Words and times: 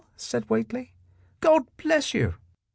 "said 0.17 0.49
Whately. 0.49 0.93
"God 1.41 1.67
bless 1.77 2.11
you 2.15 2.33